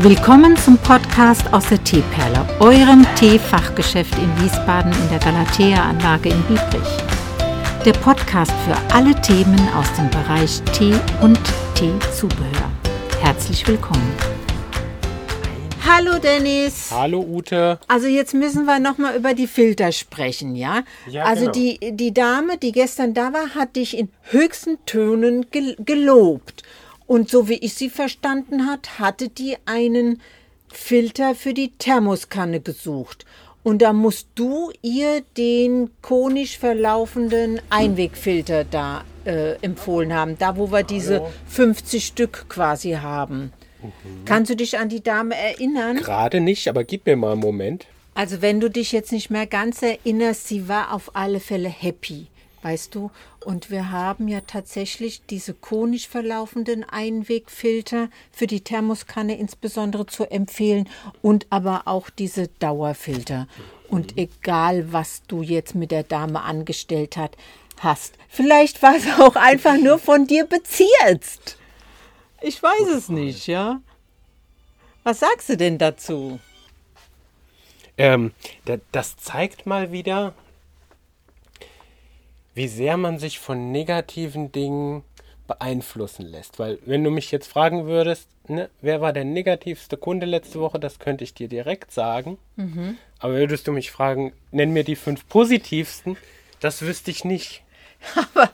Willkommen 0.00 0.54
zum 0.58 0.76
Podcast 0.76 1.50
aus 1.54 1.70
der 1.70 1.82
Teeperle, 1.82 2.46
eurem 2.60 3.06
Teefachgeschäft 3.14 4.12
in 4.18 4.44
Wiesbaden 4.44 4.92
in 4.92 5.08
der 5.08 5.18
Galatea-Anlage 5.20 6.28
in 6.28 6.42
Biebrich. 6.42 6.98
Der 7.82 7.94
Podcast 7.94 8.52
für 8.66 8.76
alle 8.94 9.18
Themen 9.22 9.58
aus 9.74 9.90
dem 9.94 10.10
Bereich 10.10 10.60
Tee 10.74 10.92
und 11.22 11.40
Teezubehör. 11.74 12.70
Herzlich 13.22 13.66
willkommen. 13.66 14.12
Hallo 15.88 16.18
Dennis. 16.18 16.90
Hallo 16.90 17.20
Ute. 17.20 17.78
Also 17.88 18.06
jetzt 18.06 18.34
müssen 18.34 18.66
wir 18.66 18.78
noch 18.78 18.98
mal 18.98 19.16
über 19.16 19.32
die 19.32 19.46
Filter 19.46 19.92
sprechen, 19.92 20.56
ja? 20.56 20.82
Ja, 21.08 21.24
also 21.24 21.50
genau. 21.50 21.52
die, 21.52 21.78
die 21.96 22.12
Dame, 22.12 22.58
die 22.58 22.72
gestern 22.72 23.14
da 23.14 23.32
war, 23.32 23.54
hat 23.54 23.76
dich 23.76 23.96
in 23.96 24.10
höchsten 24.24 24.76
Tönen 24.84 25.50
gel 25.50 25.74
gelobt. 25.78 26.64
Und 27.06 27.30
so 27.30 27.48
wie 27.48 27.58
ich 27.58 27.74
sie 27.74 27.90
verstanden 27.90 28.66
hat, 28.66 28.98
hatte 28.98 29.28
die 29.28 29.56
einen 29.64 30.20
Filter 30.68 31.34
für 31.34 31.54
die 31.54 31.70
Thermoskanne 31.78 32.60
gesucht. 32.60 33.24
Und 33.62 33.82
da 33.82 33.92
musst 33.92 34.28
du 34.36 34.70
ihr 34.82 35.22
den 35.36 35.90
konisch 36.00 36.58
verlaufenden 36.58 37.60
Einwegfilter 37.68 38.64
da 38.64 39.04
äh, 39.24 39.54
empfohlen 39.60 40.14
haben, 40.14 40.38
da 40.38 40.56
wo 40.56 40.70
wir 40.70 40.84
diese 40.84 41.22
50 41.48 42.06
Stück 42.06 42.46
quasi 42.48 42.92
haben. 42.92 43.52
Kannst 44.24 44.50
du 44.50 44.56
dich 44.56 44.78
an 44.78 44.88
die 44.88 45.02
Dame 45.02 45.34
erinnern? 45.34 45.96
Gerade 45.96 46.40
nicht, 46.40 46.68
aber 46.68 46.84
gib 46.84 47.06
mir 47.06 47.16
mal 47.16 47.32
einen 47.32 47.40
Moment. 47.40 47.86
Also 48.14 48.40
wenn 48.40 48.60
du 48.60 48.70
dich 48.70 48.92
jetzt 48.92 49.12
nicht 49.12 49.30
mehr 49.30 49.46
ganz 49.46 49.82
erinnerst, 49.82 50.48
sie 50.48 50.68
war 50.68 50.94
auf 50.94 51.14
alle 51.14 51.40
Fälle 51.40 51.68
happy, 51.68 52.28
weißt 52.62 52.94
du? 52.94 53.10
Und 53.44 53.70
wir 53.70 53.90
haben 53.90 54.28
ja 54.28 54.40
tatsächlich 54.40 55.22
diese 55.26 55.54
konisch 55.54 56.08
verlaufenden 56.08 56.84
Einwegfilter 56.84 58.08
für 58.32 58.46
die 58.46 58.60
Thermoskanne 58.62 59.38
insbesondere 59.38 60.06
zu 60.06 60.30
empfehlen 60.30 60.88
und 61.22 61.46
aber 61.50 61.82
auch 61.86 62.10
diese 62.10 62.48
Dauerfilter. 62.58 63.46
Und 63.88 64.18
egal, 64.18 64.92
was 64.92 65.22
du 65.28 65.42
jetzt 65.42 65.74
mit 65.74 65.90
der 65.92 66.02
Dame 66.02 66.42
angestellt 66.42 67.16
hat, 67.16 67.36
hast, 67.78 68.14
vielleicht 68.28 68.82
war 68.82 68.96
es 68.96 69.06
auch 69.20 69.36
einfach 69.36 69.76
nur 69.78 69.98
von 69.98 70.26
dir 70.26 70.44
bezirzt. 70.46 71.56
Ich 72.40 72.62
weiß 72.62 72.88
es 72.96 73.08
nicht, 73.08 73.46
ja? 73.46 73.80
Was 75.04 75.20
sagst 75.20 75.48
du 75.48 75.56
denn 75.56 75.78
dazu? 75.78 76.40
Ähm, 77.96 78.32
da- 78.64 78.78
das 78.92 79.16
zeigt 79.16 79.66
mal 79.66 79.92
wieder, 79.92 80.34
wie 82.56 82.66
sehr 82.68 82.96
man 82.96 83.18
sich 83.20 83.38
von 83.38 83.70
negativen 83.70 84.50
Dingen 84.50 85.04
beeinflussen 85.46 86.26
lässt. 86.26 86.58
Weil, 86.58 86.78
wenn 86.86 87.04
du 87.04 87.10
mich 87.10 87.30
jetzt 87.30 87.46
fragen 87.46 87.86
würdest, 87.86 88.28
ne, 88.48 88.68
wer 88.80 89.00
war 89.00 89.12
der 89.12 89.24
negativste 89.24 89.96
Kunde 89.96 90.26
letzte 90.26 90.58
Woche, 90.58 90.80
das 90.80 90.98
könnte 90.98 91.22
ich 91.22 91.34
dir 91.34 91.48
direkt 91.48 91.92
sagen. 91.92 92.38
Aber 93.20 93.34
würdest 93.34 93.68
du 93.68 93.72
mich 93.72 93.90
fragen, 93.92 94.32
nenn 94.50 94.72
mir 94.72 94.82
die 94.84 94.96
fünf 94.96 95.28
positivsten, 95.28 96.16
das 96.60 96.82
wüsste 96.82 97.10
ich 97.12 97.24
nicht. 97.24 97.62
Aber 98.34 98.50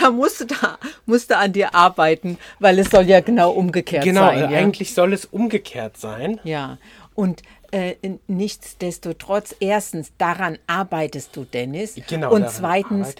da 0.00 0.10
musst 0.10 0.40
du 0.40 0.44
da 0.46 0.78
musst 1.06 1.30
du 1.30 1.36
an 1.36 1.52
dir 1.52 1.74
arbeiten, 1.74 2.38
weil 2.58 2.78
es 2.78 2.90
soll 2.90 3.04
ja 3.04 3.20
genau 3.20 3.52
umgekehrt 3.52 4.04
Genau, 4.04 4.22
sein. 4.26 4.38
äh, 4.38 4.52
ja? 4.52 4.58
eigentlich 4.58 4.94
soll 4.94 5.12
es 5.12 5.24
umgekehrt 5.26 5.96
sein. 5.96 6.40
Ja, 6.44 6.78
und 7.14 7.42
äh, 7.72 7.96
nichtsdestotrotz, 8.26 9.54
erstens, 9.60 10.12
daran 10.18 10.58
arbeitest 10.66 11.36
du, 11.36 11.44
Dennis. 11.44 11.96
Genau, 12.08 12.32
Und 12.34 12.50
zweitens, 12.50 13.14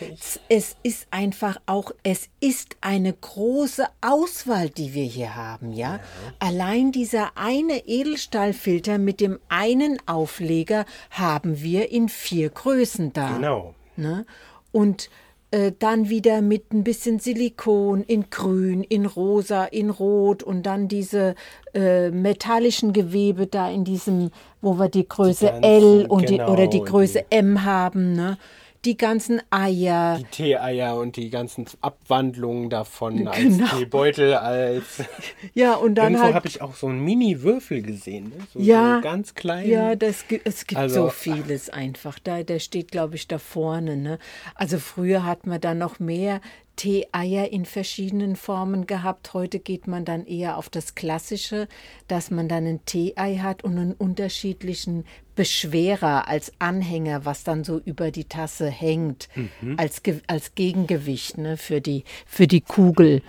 es 0.48 0.76
ist 0.82 1.06
einfach 1.10 1.60
auch, 1.66 1.92
es 2.02 2.28
ist 2.40 2.76
eine 2.80 3.12
große 3.12 3.86
Auswahl, 4.00 4.70
die 4.70 4.94
wir 4.94 5.04
hier 5.04 5.36
haben, 5.36 5.72
ja. 5.72 6.00
Allein 6.38 6.92
dieser 6.92 7.36
eine 7.36 7.86
Edelstahlfilter 7.86 8.98
mit 8.98 9.20
dem 9.20 9.38
einen 9.48 9.98
Aufleger 10.06 10.84
haben 11.10 11.62
wir 11.62 11.90
in 11.90 12.08
vier 12.08 12.50
Größen 12.50 13.12
da. 13.12 13.36
Genau. 13.36 13.74
Ne? 13.96 14.26
Und 14.72 15.10
äh, 15.50 15.72
dann 15.78 16.08
wieder 16.08 16.42
mit 16.42 16.72
ein 16.72 16.84
bisschen 16.84 17.18
Silikon 17.18 18.02
in 18.04 18.30
grün, 18.30 18.84
in 18.84 19.06
rosa, 19.06 19.64
in 19.64 19.90
rot 19.90 20.42
und 20.42 20.64
dann 20.64 20.88
diese 20.88 21.34
äh, 21.74 22.10
metallischen 22.10 22.92
Gewebe 22.92 23.46
da 23.46 23.68
in 23.68 23.84
diesem, 23.84 24.30
wo 24.60 24.78
wir 24.78 24.88
die 24.88 25.08
Größe 25.08 25.46
ganzen, 25.46 25.62
L 25.64 26.06
und 26.08 26.28
die, 26.28 26.36
genau, 26.36 26.52
oder 26.52 26.66
die 26.66 26.80
und 26.80 26.88
Größe 26.88 27.24
M 27.30 27.64
haben. 27.64 28.12
Ne? 28.12 28.38
Die 28.86 28.96
ganzen 28.96 29.42
Eier. 29.50 30.16
Die 30.18 30.24
Teeeier 30.24 30.96
und 30.96 31.16
die 31.16 31.28
ganzen 31.28 31.66
Abwandlungen 31.82 32.70
davon 32.70 33.28
als 33.28 33.38
Genau. 33.38 33.66
Teebeutel, 33.76 34.34
als. 34.34 35.04
Ja, 35.54 35.74
und 35.74 35.96
dann 35.96 36.12
Irgendwo 36.12 36.24
halt. 36.24 36.34
habe 36.34 36.48
ich 36.48 36.62
auch 36.62 36.74
so 36.74 36.86
einen 36.86 37.04
Mini-Würfel 37.04 37.82
gesehen. 37.82 38.30
Ne? 38.30 38.46
So, 38.54 38.58
Ja, 38.60 38.96
so 38.96 39.00
ganz 39.02 39.34
klein. 39.34 39.68
Ja, 39.68 39.96
das, 39.96 40.24
es 40.44 40.66
gibt 40.66 40.80
Also- 40.80 41.04
so 41.04 41.08
vieles 41.10 41.68
einfach. 41.68 42.18
Da, 42.18 42.42
der 42.42 42.58
steht, 42.58 42.90
glaube 42.90 43.16
ich, 43.16 43.28
da 43.28 43.38
vorne. 43.38 43.96
Ne? 43.96 44.18
Also 44.54 44.78
früher 44.78 45.24
hat 45.24 45.46
man 45.46 45.60
da 45.60 45.74
noch 45.74 45.98
mehr 45.98 46.40
Tee-Eier 46.80 47.52
in 47.52 47.66
verschiedenen 47.66 48.36
Formen 48.36 48.86
gehabt. 48.86 49.34
Heute 49.34 49.58
geht 49.58 49.86
man 49.86 50.06
dann 50.06 50.24
eher 50.24 50.56
auf 50.56 50.70
das 50.70 50.94
Klassische, 50.94 51.68
dass 52.08 52.30
man 52.30 52.48
dann 52.48 52.64
ein 52.66 52.82
Tee-Ei 52.86 53.36
hat 53.36 53.62
und 53.64 53.76
einen 53.76 53.92
unterschiedlichen 53.92 55.04
Beschwerer 55.34 56.26
als 56.26 56.52
Anhänger, 56.58 57.26
was 57.26 57.44
dann 57.44 57.64
so 57.64 57.78
über 57.84 58.10
die 58.10 58.24
Tasse 58.24 58.70
hängt, 58.70 59.28
als, 59.76 60.02
Ge- 60.02 60.22
als 60.26 60.54
Gegengewicht 60.54 61.36
ne, 61.36 61.58
für, 61.58 61.82
die, 61.82 62.04
für 62.26 62.46
die 62.46 62.62
Kugel. 62.62 63.20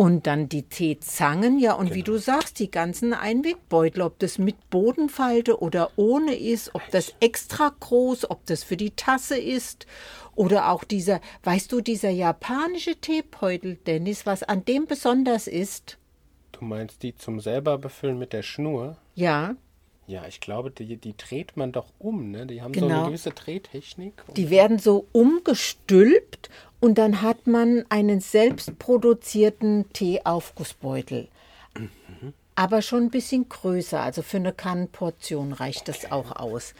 Und 0.00 0.28
dann 0.28 0.48
die 0.48 0.62
Teezangen, 0.62 1.58
ja, 1.58 1.72
und 1.72 1.92
wie 1.92 2.04
du 2.04 2.18
sagst, 2.18 2.60
die 2.60 2.70
ganzen 2.70 3.12
Einwegbeutel, 3.12 4.02
ob 4.02 4.20
das 4.20 4.38
mit 4.38 4.70
Bodenfalte 4.70 5.60
oder 5.60 5.90
ohne 5.96 6.36
ist, 6.36 6.72
ob 6.76 6.82
das 6.92 7.14
extra 7.18 7.74
groß, 7.80 8.30
ob 8.30 8.46
das 8.46 8.62
für 8.62 8.76
die 8.76 8.92
Tasse 8.92 9.36
ist. 9.36 9.88
Oder 10.36 10.70
auch 10.70 10.84
dieser, 10.84 11.20
weißt 11.42 11.72
du, 11.72 11.80
dieser 11.80 12.10
japanische 12.10 12.94
Teebeutel, 12.94 13.74
Dennis, 13.88 14.24
was 14.24 14.44
an 14.44 14.64
dem 14.64 14.86
besonders 14.86 15.48
ist? 15.48 15.98
Du 16.52 16.64
meinst 16.64 17.02
die 17.02 17.16
zum 17.16 17.40
selber 17.40 17.76
befüllen 17.76 18.20
mit 18.20 18.32
der 18.32 18.44
Schnur? 18.44 18.98
Ja, 19.16 19.56
Ja, 20.08 20.26
ich 20.26 20.40
glaube, 20.40 20.70
die, 20.70 20.96
die 20.96 21.14
dreht 21.16 21.56
man 21.58 21.70
doch 21.70 21.92
um. 21.98 22.30
Ne? 22.30 22.46
Die 22.46 22.62
haben 22.62 22.72
so 22.72 22.80
Genau. 22.80 23.00
eine 23.00 23.06
gewisse 23.08 23.30
Drehtechnik. 23.30 24.14
die 24.36 24.48
werden 24.50 24.78
so 24.78 25.06
umgestülpt 25.12 26.48
und 26.80 26.96
dann 26.96 27.20
hat 27.22 27.46
man 27.46 27.84
einen 27.90 28.20
selbstproduzierten 28.20 29.84
Teeaufgussbeutel. 29.92 31.28
aber 32.54 32.82
schon 32.82 33.04
ein 33.04 33.10
bisschen 33.10 33.48
größer. 33.48 34.00
Also 34.00 34.22
für 34.22 34.38
eine 34.38 34.52
Kannenportion 34.52 35.52
reicht 35.52 35.86
das 35.88 36.10
auch 36.10 36.32
aus. 36.34 36.74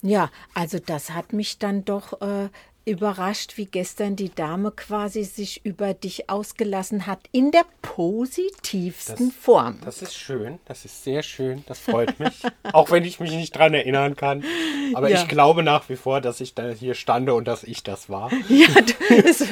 Ja, 0.00 0.30
also 0.54 0.78
das 0.84 1.10
hat 1.10 1.32
mich 1.32 1.58
dann 1.58 1.84
doch 1.84 2.20
äh, 2.22 2.48
überrascht, 2.84 3.56
wie 3.56 3.66
gestern 3.66 4.16
die 4.16 4.30
Dame 4.30 4.70
quasi 4.70 5.24
sich 5.24 5.64
über 5.64 5.94
dich 5.94 6.28
ausgelassen 6.28 7.06
hat, 7.06 7.20
in 7.32 7.50
der 7.50 7.64
positivsten 7.80 9.30
Form. 9.30 9.78
Das 9.84 10.02
ist 10.02 10.14
schön, 10.14 10.58
das 10.64 10.84
ist 10.84 11.04
sehr 11.04 11.22
schön, 11.22 11.64
das 11.66 11.78
freut 11.78 12.18
mich. 12.18 12.42
Auch 12.72 12.90
wenn 12.90 13.04
ich 13.04 13.20
mich 13.20 13.32
nicht 13.32 13.56
dran 13.56 13.74
erinnern 13.74 14.16
kann. 14.16 14.44
Aber 14.96 15.10
Ja. 15.10 15.20
ich 15.22 15.28
glaube 15.28 15.62
nach 15.62 15.88
wie 15.88 15.96
vor, 15.96 16.20
dass 16.20 16.40
ich 16.40 16.54
da 16.54 16.70
hier 16.70 16.94
stande 16.94 17.34
und 17.34 17.46
dass 17.48 17.64
ich 17.64 17.82
das 17.82 18.08
war. 18.08 18.30
Ja, 18.48 18.68
es 19.24 19.44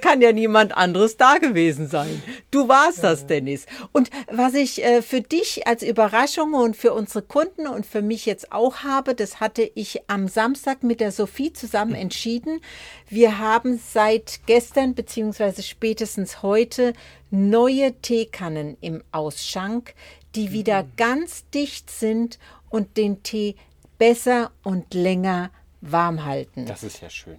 kann 0.00 0.20
ja 0.20 0.32
niemand 0.32 0.76
anderes 0.76 1.16
da 1.16 1.38
gewesen 1.38 1.88
sein. 1.88 2.22
Du 2.50 2.68
warst 2.68 3.02
das, 3.04 3.26
Dennis. 3.26 3.66
Und 3.92 4.10
was 4.30 4.54
ich 4.54 4.82
äh, 4.84 5.02
für 5.02 5.20
dich 5.20 5.66
als 5.66 5.82
Überraschung 5.82 6.54
und 6.54 6.76
für 6.76 6.92
unsere 6.94 7.22
Kunden 7.22 7.66
und 7.66 7.86
für 7.86 8.02
mich 8.02 8.26
jetzt 8.26 8.52
auch 8.52 8.78
habe, 8.78 9.14
das 9.14 9.40
hatte 9.40 9.70
ich 9.74 10.00
am 10.08 10.28
Samstag 10.28 10.82
mit 10.82 11.00
der 11.00 11.12
Sophie 11.12 11.52
zusammen 11.52 11.94
entschieden. 11.94 12.60
Wir 13.08 13.38
haben 13.38 13.78
seit 13.92 14.40
gestern 14.46 14.94
beziehungsweise 14.94 15.62
spätestens 15.62 16.42
heute 16.42 16.92
neue 17.30 17.92
Teekannen 18.00 18.76
im 18.80 19.02
Ausschank, 19.12 19.94
die 20.34 20.52
wieder 20.52 20.84
ganz 20.96 21.48
dicht 21.50 21.90
sind 21.90 22.38
und 22.70 22.96
den 22.96 23.22
Tee 23.22 23.56
besser 23.98 24.50
und 24.62 24.94
länger 24.94 25.50
warm 25.80 26.24
halten. 26.24 26.66
Das 26.66 26.82
ist 26.82 27.00
ja 27.00 27.10
schön. 27.10 27.38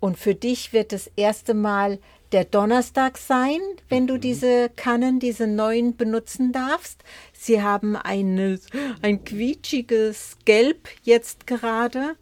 Und 0.00 0.18
für 0.18 0.34
dich 0.34 0.72
wird 0.72 0.92
das 0.92 1.10
erste 1.16 1.52
Mal 1.54 1.98
der 2.32 2.44
Donnerstag 2.44 3.18
sein, 3.18 3.58
wenn 3.88 4.06
du 4.06 4.18
diese 4.18 4.70
Kannen, 4.70 5.20
diese 5.20 5.46
neuen 5.46 5.96
benutzen 5.96 6.52
darfst. 6.52 7.02
Sie 7.32 7.62
haben 7.62 7.96
eine, 7.96 8.58
ein 9.02 9.24
quietschiges 9.24 10.36
Gelb 10.44 10.88
jetzt 11.02 11.46
gerade, 11.46 12.16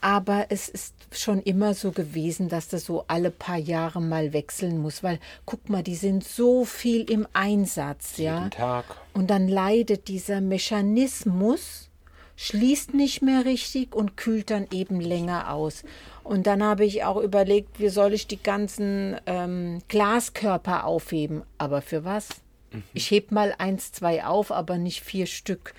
aber 0.00 0.46
es 0.50 0.68
ist 0.68 0.94
schon 1.10 1.40
immer 1.42 1.74
so 1.74 1.90
gewesen, 1.90 2.48
dass 2.48 2.68
das 2.68 2.84
so 2.84 3.04
alle 3.08 3.30
paar 3.30 3.56
Jahre 3.56 4.00
mal 4.00 4.32
wechseln 4.32 4.78
muss, 4.78 5.02
weil 5.02 5.18
guck 5.46 5.68
mal, 5.70 5.82
die 5.82 5.96
sind 5.96 6.22
so 6.22 6.64
viel 6.64 7.10
im 7.10 7.26
Einsatz, 7.32 8.18
ja. 8.18 8.38
Jeden 8.38 8.50
Tag. 8.50 8.84
Und 9.14 9.28
dann 9.30 9.48
leidet 9.48 10.08
dieser 10.08 10.40
Mechanismus, 10.40 11.87
schließt 12.40 12.94
nicht 12.94 13.20
mehr 13.20 13.44
richtig 13.44 13.96
und 13.96 14.16
kühlt 14.16 14.50
dann 14.50 14.68
eben 14.70 15.00
länger 15.00 15.52
aus. 15.52 15.82
Und 16.22 16.46
dann 16.46 16.62
habe 16.62 16.84
ich 16.84 17.02
auch 17.02 17.16
überlegt, 17.16 17.80
wie 17.80 17.88
soll 17.88 18.14
ich 18.14 18.28
die 18.28 18.40
ganzen 18.40 19.16
ähm, 19.26 19.80
Glaskörper 19.88 20.84
aufheben. 20.84 21.42
Aber 21.58 21.82
für 21.82 22.04
was? 22.04 22.28
Ich 22.94 23.10
heb 23.10 23.32
mal 23.32 23.54
eins, 23.58 23.90
zwei 23.90 24.24
auf, 24.24 24.52
aber 24.52 24.78
nicht 24.78 25.02
vier 25.02 25.26
Stück. 25.26 25.74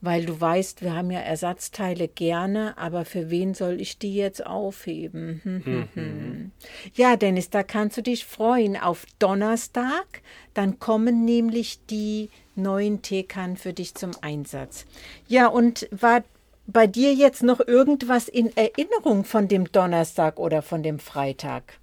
Weil 0.00 0.26
du 0.26 0.40
weißt, 0.40 0.82
wir 0.82 0.94
haben 0.94 1.10
ja 1.10 1.18
Ersatzteile 1.18 2.06
gerne, 2.06 2.78
aber 2.78 3.04
für 3.04 3.30
wen 3.30 3.54
soll 3.54 3.80
ich 3.80 3.98
die 3.98 4.14
jetzt 4.14 4.46
aufheben? 4.46 5.40
Hm, 5.42 5.64
hm, 5.64 5.88
hm. 5.94 6.52
Ja, 6.94 7.16
Dennis, 7.16 7.50
da 7.50 7.64
kannst 7.64 7.96
du 7.96 8.02
dich 8.02 8.24
freuen 8.24 8.76
auf 8.76 9.06
Donnerstag. 9.18 10.22
Dann 10.54 10.78
kommen 10.78 11.24
nämlich 11.24 11.84
die 11.86 12.30
neuen 12.54 13.02
Teekannen 13.02 13.56
für 13.56 13.72
dich 13.72 13.96
zum 13.96 14.12
Einsatz. 14.20 14.86
Ja, 15.26 15.48
und 15.48 15.88
war 15.90 16.22
bei 16.68 16.86
dir 16.86 17.12
jetzt 17.14 17.42
noch 17.42 17.60
irgendwas 17.60 18.28
in 18.28 18.56
Erinnerung 18.56 19.24
von 19.24 19.48
dem 19.48 19.72
Donnerstag 19.72 20.38
oder 20.38 20.62
von 20.62 20.84
dem 20.84 21.00
Freitag? 21.00 21.80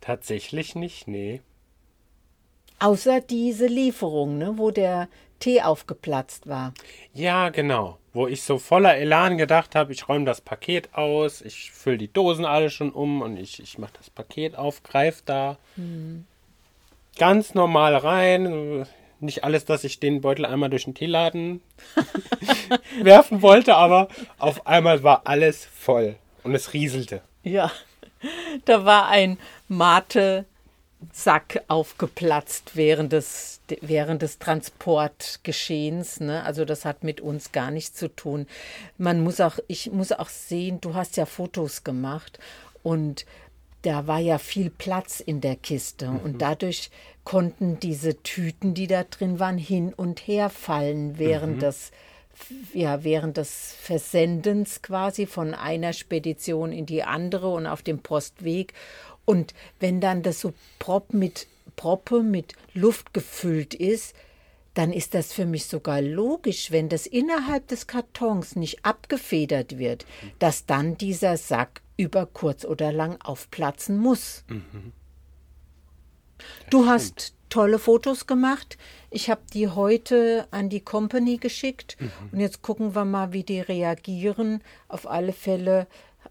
Tatsächlich 0.00 0.74
nicht, 0.74 1.06
nee. 1.06 1.42
Außer 2.78 3.20
diese 3.20 3.66
Lieferung, 3.66 4.38
ne, 4.38 4.54
wo 4.56 4.70
der 4.70 5.08
Tee 5.40 5.62
aufgeplatzt 5.62 6.46
war. 6.46 6.72
Ja, 7.12 7.48
genau. 7.48 7.98
Wo 8.12 8.26
ich 8.26 8.42
so 8.42 8.58
voller 8.58 8.96
Elan 8.96 9.38
gedacht 9.38 9.74
habe, 9.74 9.92
ich 9.92 10.08
räume 10.08 10.24
das 10.24 10.40
Paket 10.40 10.94
aus, 10.94 11.42
ich 11.42 11.70
fülle 11.72 11.98
die 11.98 12.12
Dosen 12.12 12.44
alle 12.44 12.70
schon 12.70 12.90
um 12.90 13.22
und 13.22 13.36
ich, 13.36 13.60
ich 13.60 13.78
mache 13.78 13.92
das 13.96 14.10
Paket 14.10 14.56
auf, 14.56 14.82
greife 14.82 15.22
da 15.24 15.58
hm. 15.76 16.26
ganz 17.18 17.54
normal 17.54 17.96
rein. 17.96 18.86
Nicht 19.20 19.44
alles, 19.44 19.64
dass 19.64 19.84
ich 19.84 20.00
den 20.00 20.22
Beutel 20.22 20.46
einmal 20.46 20.70
durch 20.70 20.84
den 20.84 20.94
Teeladen 20.94 21.60
werfen 23.02 23.42
wollte, 23.42 23.76
aber 23.76 24.08
auf 24.38 24.66
einmal 24.66 25.02
war 25.02 25.22
alles 25.26 25.64
voll 25.64 26.16
und 26.42 26.54
es 26.54 26.72
rieselte. 26.72 27.20
Ja, 27.42 27.70
da 28.64 28.84
war 28.84 29.08
ein 29.08 29.38
Mate 29.68 30.46
Sack 31.12 31.62
aufgeplatzt 31.68 32.72
während 32.74 33.12
des, 33.12 33.60
während 33.80 34.22
des 34.22 34.38
Transportgeschehens. 34.38 36.20
Ne? 36.20 36.42
Also 36.44 36.64
das 36.64 36.84
hat 36.84 37.04
mit 37.04 37.20
uns 37.20 37.52
gar 37.52 37.70
nichts 37.70 37.96
zu 37.96 38.08
tun. 38.08 38.46
Man 38.98 39.22
muss 39.22 39.40
auch, 39.40 39.58
ich 39.66 39.90
muss 39.90 40.12
auch 40.12 40.28
sehen, 40.28 40.80
du 40.80 40.94
hast 40.94 41.16
ja 41.16 41.26
Fotos 41.26 41.84
gemacht 41.84 42.38
und 42.82 43.24
da 43.82 44.06
war 44.06 44.18
ja 44.18 44.38
viel 44.38 44.70
Platz 44.70 45.20
in 45.20 45.40
der 45.40 45.56
Kiste 45.56 46.08
mhm. 46.08 46.20
und 46.20 46.42
dadurch 46.42 46.90
konnten 47.24 47.80
diese 47.80 48.22
Tüten, 48.22 48.74
die 48.74 48.86
da 48.86 49.04
drin 49.04 49.38
waren, 49.38 49.58
hin 49.58 49.94
und 49.94 50.20
her 50.26 50.50
fallen 50.50 51.18
während 51.18 51.56
mhm. 51.56 51.60
des 51.60 51.92
ja, 52.72 53.04
während 53.04 53.36
des 53.36 53.74
Versendens 53.80 54.82
quasi 54.82 55.26
von 55.26 55.54
einer 55.54 55.92
Spedition 55.92 56.72
in 56.72 56.86
die 56.86 57.02
andere 57.02 57.48
und 57.48 57.66
auf 57.66 57.82
dem 57.82 57.98
Postweg. 57.98 58.72
Und 59.24 59.54
wenn 59.78 60.00
dann 60.00 60.22
das 60.22 60.40
so 60.40 60.52
prop 60.78 61.12
mit, 61.12 61.46
proppe 61.76 62.22
mit 62.22 62.54
Luft 62.74 63.14
gefüllt 63.14 63.74
ist, 63.74 64.14
dann 64.74 64.92
ist 64.92 65.14
das 65.14 65.32
für 65.32 65.46
mich 65.46 65.66
sogar 65.66 66.00
logisch, 66.00 66.70
wenn 66.70 66.88
das 66.88 67.06
innerhalb 67.06 67.66
des 67.68 67.86
Kartons 67.86 68.56
nicht 68.56 68.84
abgefedert 68.84 69.78
wird, 69.78 70.06
dass 70.38 70.64
dann 70.66 70.96
dieser 70.96 71.36
Sack 71.36 71.82
über 71.96 72.26
kurz 72.26 72.64
oder 72.64 72.92
lang 72.92 73.20
aufplatzen 73.20 73.98
muss. 73.98 74.44
Mhm. 74.48 74.92
Du 76.70 76.86
hast 76.86 77.34
tolle 77.50 77.78
Fotos 77.78 78.26
gemacht. 78.26 78.78
Ich 79.10 79.28
habe 79.28 79.42
die 79.52 79.68
heute 79.68 80.46
an 80.52 80.68
die 80.70 80.80
Company 80.80 81.36
geschickt 81.36 81.96
mhm. 82.00 82.10
und 82.32 82.40
jetzt 82.40 82.62
gucken 82.62 82.94
wir 82.94 83.04
mal, 83.04 83.32
wie 83.32 83.42
die 83.42 83.60
reagieren. 83.60 84.62
Auf 84.88 85.10
alle 85.10 85.32
Fälle 85.32 85.86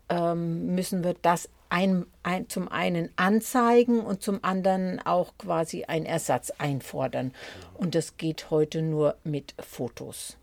ähm, 0.08 0.74
müssen 0.74 1.04
wir 1.04 1.16
das 1.22 1.50
ein, 1.70 2.06
ein, 2.24 2.50
zum 2.50 2.68
einen 2.68 3.10
anzeigen 3.16 4.02
und 4.02 4.22
zum 4.22 4.44
anderen 4.44 5.00
auch 5.06 5.38
quasi 5.38 5.86
einen 5.86 6.06
Ersatz 6.06 6.52
einfordern. 6.52 7.34
Und 7.76 7.96
das 7.96 8.18
geht 8.18 8.50
heute 8.50 8.82
nur 8.82 9.16
mit 9.24 9.54
Fotos. 9.60 10.38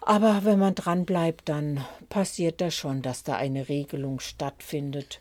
Aber 0.00 0.44
wenn 0.44 0.58
man 0.58 0.74
dran 0.74 1.06
bleibt, 1.06 1.48
dann 1.48 1.84
passiert 2.10 2.60
das 2.60 2.74
schon, 2.74 3.00
dass 3.00 3.22
da 3.22 3.36
eine 3.36 3.68
Regelung 3.68 4.20
stattfindet. 4.20 5.20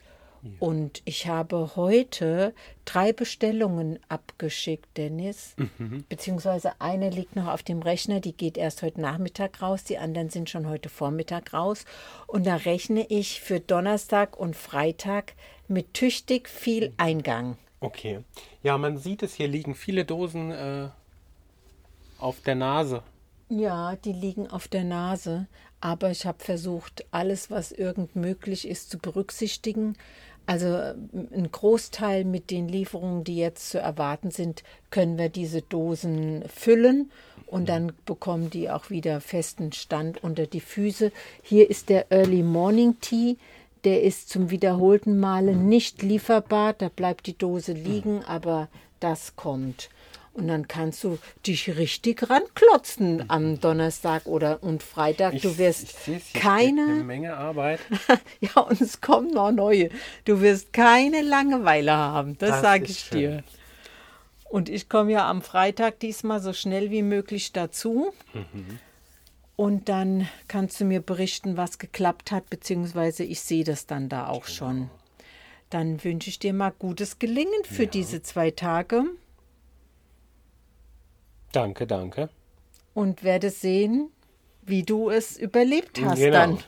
Und 0.60 1.02
ich 1.06 1.28
habe 1.28 1.76
heute 1.76 2.54
drei 2.86 3.14
Bestellungen 3.14 4.00
abgeschickt, 4.10 4.98
Dennis. 4.98 5.56
Mhm. 5.78 6.04
Beziehungsweise 6.10 6.74
eine 6.80 7.10
liegt 7.10 7.36
noch 7.36 7.48
auf 7.48 7.64
dem 7.64 7.82
Rechner, 7.82 8.20
die 8.20 8.34
geht 8.34 8.58
erst 8.58 8.82
heute 8.82 9.00
Nachmittag 9.00 9.62
raus, 9.62 9.84
die 9.84 9.98
anderen 9.98 10.30
sind 10.30 10.50
schon 10.50 10.68
heute 10.68 10.90
Vormittag 10.90 11.54
raus. 11.54 11.86
Und 12.28 12.46
da 12.46 12.56
rechne 12.56 13.06
ich 13.10 13.42
für 13.42 13.60
Donnerstag 13.60 14.38
und 14.38 14.56
Freitag 14.56 15.34
mit 15.68 15.94
tüchtig 15.94 16.50
viel. 16.50 16.94
Eingang. 16.98 17.58
Okay. 17.80 18.20
Ja, 18.62 18.78
man 18.78 18.98
sieht 18.98 19.24
es, 19.24 19.34
hier 19.34 19.48
liegen 19.48 19.76
viele 19.76 20.06
Dosen 20.06 20.52
äh, 20.52 20.90
auf 22.18 22.42
der 22.42 22.56
Nase. 22.56 23.04
Ja, 23.50 23.96
die 23.96 24.14
liegen 24.14 24.50
auf 24.50 24.68
der 24.68 24.84
Nase. 24.84 25.48
Aber 25.82 26.12
ich 26.12 26.26
habe 26.26 26.42
versucht, 26.42 27.06
alles, 27.12 27.52
was 27.52 27.74
irgend 27.74 28.16
möglich 28.16 28.68
ist, 28.68 28.90
zu 28.90 28.98
berücksichtigen. 28.98 29.98
Also 30.46 30.68
äh, 30.68 30.94
ein 31.14 31.50
Großteil 31.52 32.26
mit 32.26 32.52
den 32.52 32.68
Lieferungen, 32.68 33.24
die 33.24 33.38
jetzt 33.38 33.70
zu 33.70 33.80
erwarten 33.80 34.32
sind, 34.32 34.64
können 34.90 35.18
wir 35.18 35.30
diese 35.30 35.62
Dosen 35.62 36.44
füllen 36.54 37.12
und 37.48 37.70
dann 37.70 37.94
bekommen 38.06 38.50
die 38.50 38.70
auch 38.70 38.90
wieder 38.90 39.22
festen 39.22 39.72
Stand 39.72 40.24
unter 40.24 40.48
die 40.48 40.60
Füße. 40.60 41.12
Hier 41.42 41.70
ist 41.70 41.90
der 41.90 42.12
Early 42.12 42.44
Morning 42.44 43.00
Tea. 43.00 43.38
Der 43.84 44.02
ist 44.02 44.30
zum 44.30 44.50
wiederholten 44.50 45.20
Male 45.20 45.56
nicht 45.56 46.02
lieferbar. 46.02 46.74
Da 46.74 46.90
bleibt 46.90 47.28
die 47.28 47.38
Dose 47.38 47.74
liegen, 47.74 48.24
aber 48.24 48.70
das 49.00 49.36
kommt. 49.36 49.90
Und 50.34 50.48
dann 50.48 50.68
kannst 50.68 51.04
du 51.04 51.20
dich 51.46 51.78
richtig 51.78 52.28
ranklotzen 52.28 53.18
mhm. 53.18 53.26
am 53.28 53.60
Donnerstag 53.60 54.26
oder 54.26 54.64
und 54.64 54.82
Freitag. 54.82 55.40
Du 55.42 55.58
wirst 55.60 55.96
ich, 56.08 56.34
keine 56.34 56.86
eine 56.86 57.04
Menge 57.04 57.38
Arbeit. 57.38 57.80
ja, 58.42 58.62
und 58.62 58.82
es 58.82 59.00
kommen 59.00 59.32
noch 59.32 59.52
neue. 59.52 59.90
Du 60.26 60.42
wirst 60.42 60.74
keine 60.74 61.22
Langeweile 61.22 61.92
haben. 61.94 62.36
Das, 62.40 62.50
das 62.50 62.62
sage 62.62 62.86
ich 62.86 63.00
schön. 63.00 63.20
dir. 63.20 63.44
Und 64.50 64.70
ich 64.70 64.90
komme 64.90 65.12
ja 65.12 65.30
am 65.30 65.44
Freitag 65.44 66.00
diesmal 66.00 66.40
so 66.40 66.54
schnell 66.54 66.90
wie 66.90 67.04
möglich 67.04 67.54
dazu. 67.54 68.12
Mhm. 68.34 68.80
Und 69.56 69.88
dann 69.88 70.28
kannst 70.48 70.80
du 70.82 70.86
mir 70.86 71.02
berichten, 71.02 71.58
was 71.58 71.78
geklappt 71.78 72.32
hat, 72.32 72.50
beziehungsweise 72.50 73.24
ich 73.24 73.42
sehe 73.42 73.64
das 73.64 73.86
dann 73.86 74.10
da 74.10 74.28
auch 74.28 74.46
genau. 74.46 74.56
schon. 74.56 74.90
Dann 75.70 76.04
wünsche 76.04 76.30
ich 76.30 76.40
dir 76.40 76.54
mal 76.54 76.72
gutes 76.72 77.20
Gelingen 77.20 77.64
für 77.66 77.84
ja. 77.84 77.90
diese 77.90 78.24
zwei 78.24 78.52
Tage. 78.52 79.06
Danke, 81.54 81.88
danke. 81.88 82.30
Und 82.94 83.24
werde 83.24 83.50
sehen, 83.50 84.10
wie 84.64 84.84
du 84.84 85.10
es 85.10 85.38
überlebt 85.38 86.02
hast 86.02 86.20
genau. 86.20 86.32
dann. 86.32 86.60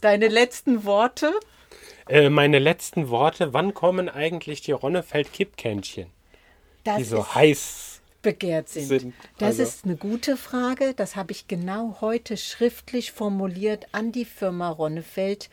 Deine 0.00 0.28
letzten 0.28 0.84
Worte? 0.84 1.32
Äh, 2.08 2.28
meine 2.28 2.58
letzten 2.58 3.08
Worte, 3.08 3.52
wann 3.52 3.72
kommen 3.72 4.08
eigentlich 4.08 4.60
die 4.60 4.72
Ronnefeld-Kippkännchen? 4.72 6.06
Die 6.98 7.04
so 7.04 7.34
heiß 7.34 8.00
begehrt 8.22 8.68
sind. 8.68 8.86
sind. 8.86 9.14
Das 9.38 9.60
also. 9.60 9.62
ist 9.62 9.84
eine 9.84 9.96
gute 9.96 10.36
Frage. 10.36 10.92
Das 10.94 11.16
habe 11.16 11.32
ich 11.32 11.46
genau 11.46 11.98
heute 12.00 12.36
schriftlich 12.36 13.12
formuliert 13.12 13.86
an 13.92 14.12
die 14.12 14.24
Firma 14.24 14.68
Ronnefeld 14.68 15.48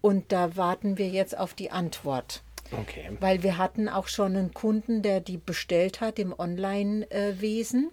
und 0.00 0.30
da 0.32 0.56
warten 0.56 0.98
wir 0.98 1.08
jetzt 1.08 1.36
auf 1.36 1.54
die 1.54 1.70
Antwort. 1.70 2.42
Okay. 2.80 3.10
Weil 3.20 3.42
wir 3.42 3.58
hatten 3.58 3.88
auch 3.88 4.08
schon 4.08 4.36
einen 4.36 4.54
Kunden, 4.54 5.02
der 5.02 5.20
die 5.20 5.36
bestellt 5.36 6.00
hat 6.00 6.18
im 6.18 6.34
Online-Wesen. 6.36 7.90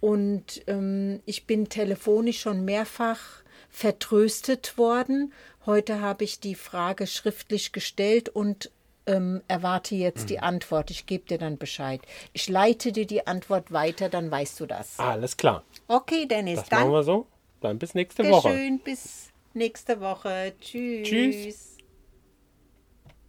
Und 0.00 0.62
ähm, 0.66 1.20
ich 1.26 1.46
bin 1.46 1.68
telefonisch 1.68 2.40
schon 2.40 2.64
mehrfach 2.64 3.20
vertröstet 3.68 4.78
worden. 4.78 5.32
Heute 5.66 6.00
habe 6.00 6.24
ich 6.24 6.40
die 6.40 6.54
Frage 6.54 7.06
schriftlich 7.06 7.72
gestellt 7.72 8.30
und 8.30 8.70
ähm, 9.06 9.42
erwarte 9.48 9.94
jetzt 9.94 10.22
mhm. 10.22 10.26
die 10.26 10.40
Antwort. 10.40 10.90
Ich 10.90 11.06
gebe 11.06 11.26
dir 11.26 11.38
dann 11.38 11.58
Bescheid. 11.58 12.00
Ich 12.32 12.48
leite 12.48 12.92
dir 12.92 13.06
die 13.06 13.26
Antwort 13.26 13.72
weiter, 13.72 14.08
dann 14.08 14.30
weißt 14.30 14.58
du 14.60 14.66
das. 14.66 14.98
Alles 14.98 15.36
klar. 15.36 15.64
Okay, 15.88 16.26
Dennis. 16.26 16.60
Das 16.60 16.68
dann 16.68 16.80
machen 16.80 16.92
wir 16.92 17.02
so. 17.02 17.26
Dann 17.60 17.78
bis 17.78 17.94
nächste 17.94 18.28
Woche. 18.28 18.48
Schön, 18.48 18.78
bis 18.78 19.30
nächste 19.52 20.00
Woche. 20.00 20.54
Tschüss. 20.60 21.08
Tschüss. 21.08 21.76